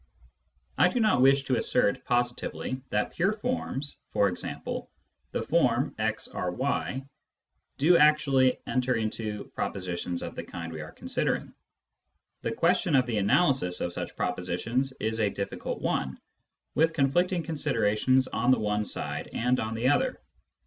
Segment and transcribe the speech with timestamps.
[0.79, 4.55] I do not wish to assert positively that pure forms— e.g.
[5.31, 7.07] the form "arRy
[7.77, 11.53] "—do actually enter into propositions of the kind we are considering.
[12.41, 16.19] The question of the analysis of such pro positions is a difficult one,
[16.73, 20.19] with conflicting considerations on the one side and on the other.